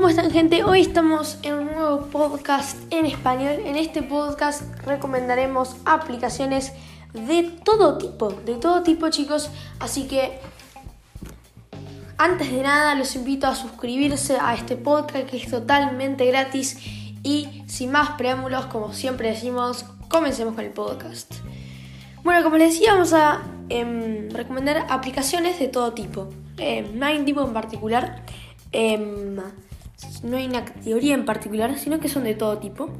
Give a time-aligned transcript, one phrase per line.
[0.00, 0.64] ¿Cómo están gente?
[0.64, 3.60] Hoy estamos en un nuevo podcast en español.
[3.66, 6.72] En este podcast recomendaremos aplicaciones
[7.12, 9.50] de todo tipo, de todo tipo chicos.
[9.78, 10.38] Así que
[12.16, 16.78] antes de nada los invito a suscribirse a este podcast que es totalmente gratis.
[17.22, 21.30] Y sin más preámbulos, como siempre decimos, comencemos con el podcast.
[22.24, 26.30] Bueno, como les decía, vamos a em, recomendar aplicaciones de todo tipo.
[26.56, 28.24] Em, no hay un tipo en particular.
[28.72, 29.36] Em,
[30.22, 32.90] no hay una categoría en particular, sino que son de todo tipo.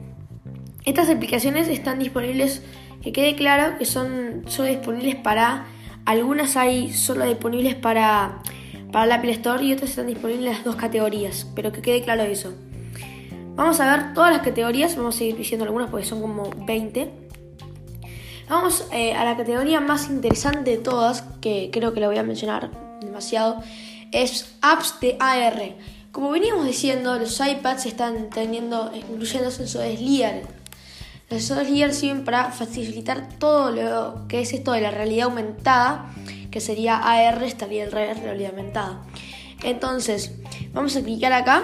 [0.84, 2.62] Estas aplicaciones están disponibles,
[3.02, 5.66] que quede claro que son solo disponibles para,
[6.04, 8.42] algunas hay solo disponibles para,
[8.92, 12.02] para la Apple Store y otras están disponibles en las dos categorías, pero que quede
[12.02, 12.54] claro eso.
[13.54, 17.10] Vamos a ver todas las categorías, vamos a seguir diciendo algunas porque son como 20.
[18.48, 22.23] Vamos eh, a la categoría más interesante de todas, que creo que la voy a
[22.23, 22.70] mencionar
[23.01, 23.62] demasiado,
[24.12, 25.74] es apps de AR.
[26.12, 30.42] Como veníamos diciendo, los iPads están teniendo, incluyendo sensores LIDAR.
[31.28, 36.12] Los sensores LIDAR sirven para facilitar todo lo que es esto de la realidad aumentada,
[36.50, 39.06] que sería AR, estaría el realidad aumentada.
[39.62, 40.32] Entonces,
[40.72, 41.62] vamos a clicar acá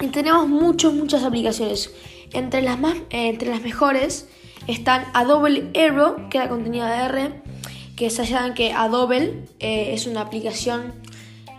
[0.00, 1.90] y tenemos muchas, muchas aplicaciones.
[2.34, 4.28] Entre las, más, eh, entre las mejores
[4.66, 7.42] están Adobe Aero, que era contenido de R,
[7.96, 10.92] que se llaman que Adobe eh, es una aplicación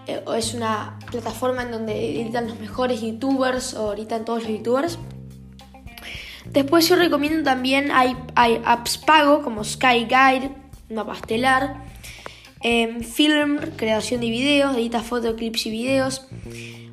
[0.08, 5.00] eh, es una plataforma en donde editan los mejores youtubers o editan todos los youtubers.
[6.46, 10.52] Después yo recomiendo también, hay, hay apps pago como Sky Guide,
[10.90, 11.84] Mapa Estelar,
[12.62, 16.28] em, Film, creación de videos, edita fotos, clips y videos,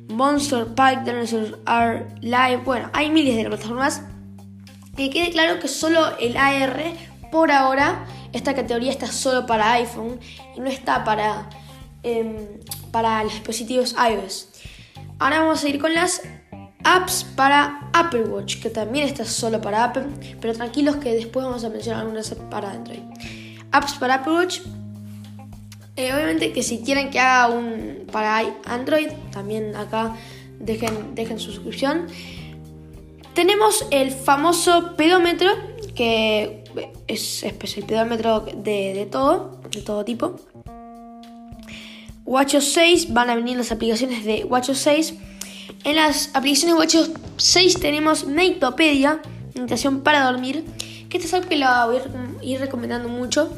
[0.07, 4.03] Monster Pack, Dinosaur R Live, bueno, hay miles de plataformas.
[4.95, 6.93] Que quede claro que solo el AR,
[7.31, 10.19] por ahora, esta categoría está solo para iPhone
[10.55, 11.49] y no está para
[12.03, 12.59] em,
[12.91, 14.49] para los dispositivos iOS.
[15.19, 16.21] Ahora vamos a ir con las
[16.83, 20.05] apps para Apple Watch, que también está solo para Apple,
[20.39, 23.01] pero tranquilos que después vamos a mencionar algunas para Android.
[23.71, 24.61] Apps para Apple Watch.
[25.95, 30.15] Eh, obviamente que si quieren que haga un para Android, también acá
[30.59, 32.07] dejen, dejen su suscripción.
[33.33, 35.49] Tenemos el famoso pedómetro,
[35.95, 36.63] que
[37.07, 37.53] es, el
[37.85, 40.35] pedómetro de, de todo, de todo tipo.
[42.29, 45.13] WatchOS 6 van a venir las aplicaciones de WatchOS 6.
[45.83, 49.19] En las aplicaciones de WatchOS 6 tenemos Meditopedia,
[49.55, 50.63] meditación para dormir,
[51.09, 53.51] que esta es algo que la voy a ir recomendando mucho,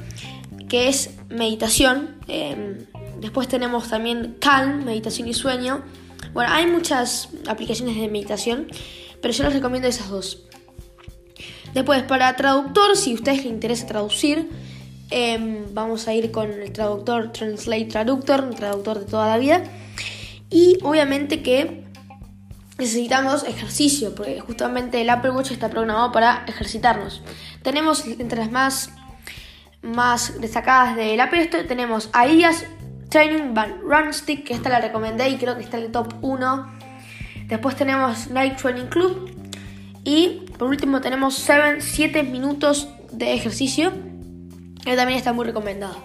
[0.69, 2.15] que es meditación.
[2.29, 2.85] Em,
[3.19, 5.83] después tenemos también Calm, meditación y sueño.
[6.31, 8.67] Bueno, hay muchas aplicaciones de meditación,
[9.21, 10.43] pero yo les recomiendo esas dos.
[11.73, 14.47] Después, para traductor, si a ustedes les interesa traducir,
[15.13, 19.61] Em, vamos a ir con el traductor Translate Traductor, un traductor de toda la vida.
[20.49, 21.83] Y obviamente que
[22.77, 27.21] necesitamos ejercicio, porque justamente el Apple Watch está programado para ejercitarnos.
[27.61, 28.91] Tenemos entre las más,
[29.81, 32.65] más destacadas del Apple Store, tenemos AIAS
[33.09, 36.13] Training Band Run Stick, que esta la recomendé y creo que está en el top
[36.21, 36.71] 1.
[37.47, 39.29] Después tenemos Night Training Club.
[40.05, 41.35] Y por último tenemos
[41.79, 43.91] 7 minutos de ejercicio
[44.83, 45.95] que también está muy recomendado.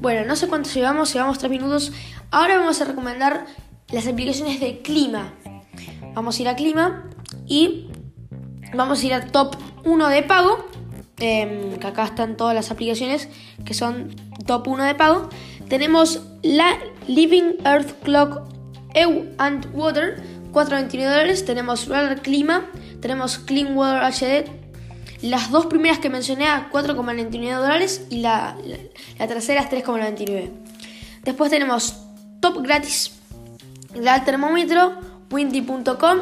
[0.00, 1.92] Bueno, no sé cuánto llevamos, llevamos 3 minutos.
[2.30, 3.46] Ahora vamos a recomendar
[3.90, 5.32] las aplicaciones de clima.
[6.14, 7.08] Vamos a ir a clima
[7.46, 7.88] y
[8.74, 10.66] vamos a ir a top 1 de pago.
[11.20, 13.28] Em, que acá están todas las aplicaciones
[13.64, 14.14] que son
[14.46, 15.28] top 1 de pago.
[15.68, 16.78] Tenemos la
[17.08, 18.42] Living Earth Clock
[18.94, 21.44] EU and Water, 4.29 dólares.
[21.44, 22.66] Tenemos Radar Clima,
[23.00, 24.57] tenemos Clean Water HD,
[25.22, 28.56] las dos primeras que mencioné a 4,99 dólares y la,
[29.18, 30.50] la, tercera es 3,99.
[31.24, 31.98] Después tenemos
[32.40, 33.12] top gratis,
[33.94, 34.98] la termómetro,
[35.30, 36.18] windy.com,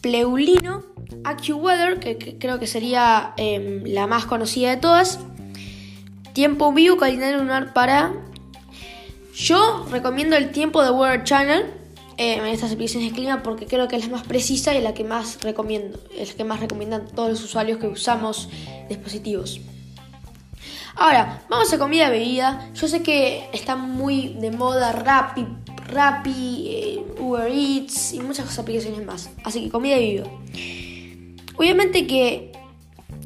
[0.00, 0.84] Pleulino,
[1.22, 5.20] AccuWeather, que, creo que sería em, la más conocida de todas,
[6.32, 8.12] Tiempo Vivo, calendario lunar para...
[9.34, 11.66] Yo recomiendo el tiempo de Weather Channel,
[12.16, 14.94] eh, en estas aplicaciones de clima porque creo que es la más precisa y la
[14.94, 18.48] que más recomiendo, es la que más recomiendan todos los usuarios que usamos
[18.88, 19.60] dispositivos.
[20.96, 22.70] Ahora, vamos a comida y bebida.
[22.74, 25.44] Yo sé que está muy de moda Rappi,
[25.88, 29.30] Rappi, eh, Uber Eats y muchas aplicaciones más.
[29.42, 30.30] Así que comida y bebida.
[31.56, 32.52] Obviamente que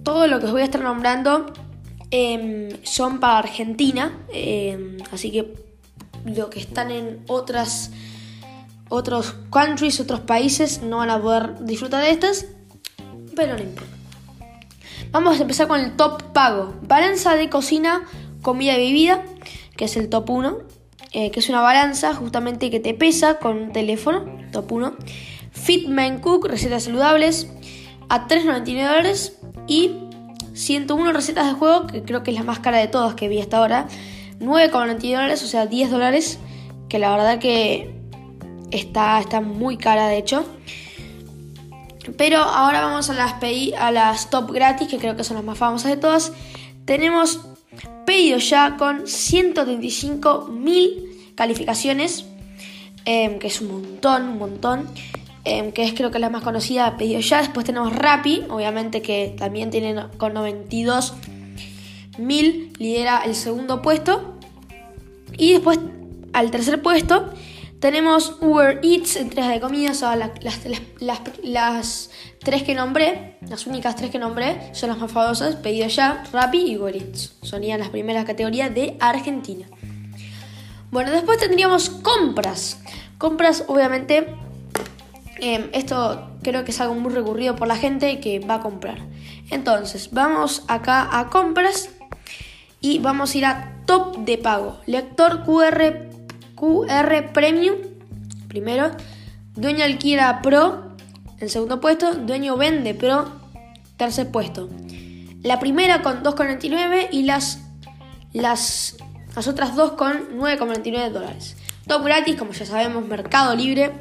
[0.03, 1.53] todo lo que os voy a estar nombrando
[2.11, 4.19] em, son para Argentina.
[4.33, 5.53] Em, así que
[6.25, 7.91] lo que están en otras
[8.89, 12.47] otros countries, otros países no van a poder disfrutar de estas,
[13.37, 13.99] pero no importa.
[15.11, 16.75] Vamos a empezar con el top pago.
[16.83, 18.03] Balanza de cocina,
[18.43, 19.25] comida y bebida,
[19.77, 20.59] que es el top 1.
[21.13, 24.97] eh, que es una balanza justamente que te pesa con un teléfono, top 1.
[25.53, 27.49] Fitman Cook, recetas saludables,
[28.11, 29.39] a 3,99 dólares.
[29.67, 29.93] Y
[30.53, 33.41] 101 recetas de juego, que creo que es la más cara de todas que vi
[33.41, 33.87] hasta ahora.
[34.41, 36.39] 9,99 dólares, o sea, 10 dólares,
[36.91, 37.98] que la verdad que
[38.71, 40.47] está, está muy cara de hecho.
[42.17, 43.35] Pero ahora vamos a las,
[43.79, 46.33] a las top gratis, que creo que son las más famosas de todas.
[46.85, 47.41] Tenemos
[48.07, 52.25] pedido ya con 135.000 calificaciones,
[53.05, 54.89] em, que es un montón, un montón.
[55.45, 57.39] Em, que es creo que la más conocida, pedido ya.
[57.39, 64.35] Después tenemos Rappi, obviamente que también tiene con 92.000, lidera el segundo puesto.
[65.37, 65.79] Y después
[66.33, 67.31] al tercer puesto
[67.81, 69.93] tenemos Uber Eats, entregas de comida,
[71.01, 72.11] las,
[72.41, 76.73] tres que nombré, las únicas tres que nombré son las más famosas, Pedido Ya, Rappi
[76.73, 77.37] y Uber Eats.
[77.43, 79.67] Sonían las primeras categorías de Argentina.
[80.91, 82.81] Bueno, después tendríamos compras.
[83.19, 84.35] Compras, obviamente,
[85.41, 88.99] em, esto creo que es algo muy recurrido por la gente que va a comprar.
[89.51, 91.91] Entonces, vamos acá a compras
[92.81, 94.79] y vamos a ir a top de pago.
[94.87, 96.08] Lector QR
[96.59, 97.77] QR Premium,
[98.49, 98.91] primero.
[99.55, 100.95] Dueño Alquila Pro,
[101.39, 102.15] en segundo puesto.
[102.15, 103.29] Dueño Vende Pro,
[103.97, 104.69] tercer puesto.
[105.43, 107.61] La primera con 2,99 y las,
[108.33, 108.97] las,
[109.35, 111.57] las otras dos con 9,99 dólares.
[111.87, 113.93] Top gratis, como ya sabemos, Mercado Libre,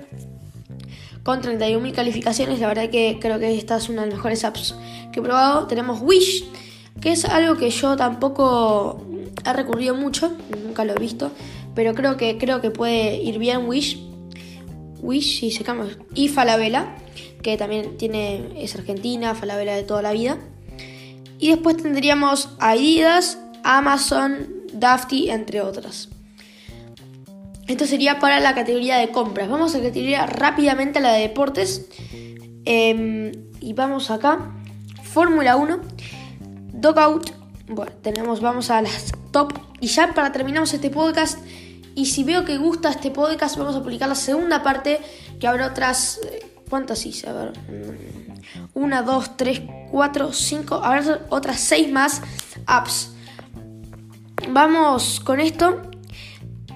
[1.24, 2.60] con 31.000 calificaciones.
[2.60, 4.76] La verdad que creo que esta es una de las mejores apps
[5.12, 5.68] que he probado.
[5.68, 6.44] Tenemos Wish,
[7.00, 9.06] que es algo que yo tampoco
[9.46, 11.32] he recurrido mucho, nunca lo he visto.
[11.78, 14.00] Pero creo que, creo que puede ir bien Wish.
[15.00, 15.96] Wish, si se cambia.
[16.16, 16.96] Y Falabella,
[17.44, 20.40] que también tiene, es argentina, Falabella de toda la vida.
[21.38, 26.10] Y después tendríamos Adidas, Amazon, Dafty, entre otras.
[27.68, 29.48] Esto sería para la categoría de compras.
[29.48, 31.90] Vamos a categoría rápidamente a la de deportes.
[32.66, 34.52] Em, y vamos acá.
[35.04, 35.80] Fórmula 1.
[36.74, 37.30] Dogout.
[37.68, 39.54] Bueno, tenemos, vamos a las top.
[39.80, 41.38] Y ya para terminamos este podcast,
[41.98, 45.00] y si veo que gusta este podcast, vamos a publicar la segunda parte,
[45.40, 46.20] que habrá otras...
[46.32, 47.28] Eh, ¿Cuántas hice?
[47.28, 47.54] A ver.
[47.68, 50.76] Mm, una, dos, tres, cuatro, cinco.
[50.76, 52.22] Habrá otras seis más
[52.68, 53.14] apps.
[54.50, 55.82] Vamos con esto.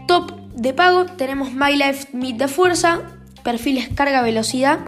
[0.08, 1.06] Top de pago.
[1.06, 3.02] Tenemos My Life Meet de fuerza.
[3.44, 4.80] Perfiles carga velocidad.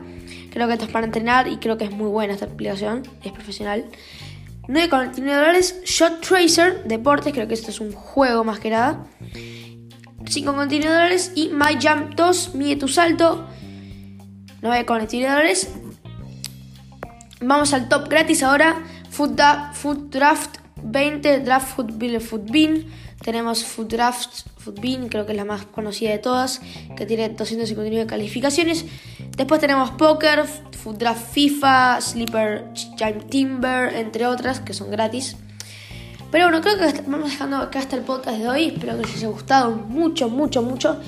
[0.49, 3.03] Creo que esto es para entrenar y creo que es muy buena esta aplicación.
[3.23, 3.85] Es profesional.
[4.67, 5.81] 9,99 dólares.
[5.85, 7.33] Shot Tracer, deportes.
[7.33, 9.05] Creo que esto es un juego más que nada.
[10.25, 13.47] 5 contenedores y My Jump 2, mide tu salto,
[14.61, 15.69] 9 contenedores.
[17.41, 19.39] Vamos al top gratis ahora, Food,
[20.09, 22.85] Draft 20, Draft Food Bill Food Bean.
[23.21, 26.61] Tenemos Food Draft Food Bean, creo que es la más conocida de todas,
[26.95, 28.85] que tiene 259 calificaciones.
[29.37, 35.37] Después tenemos Poker, Food Draft FIFA, Sleeper Giant Timber, entre otras, que son gratis.
[36.33, 38.65] Pero bueno, creo que vamos dejando acá hasta el podcast de hoy.
[38.69, 40.99] Espero que les haya gustado mucho, mucho, mucho.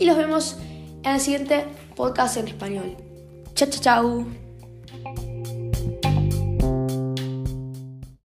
[0.00, 0.56] Y los vemos
[1.04, 2.96] en el siguiente podcast en español.
[3.54, 4.43] Chao, chao, chao.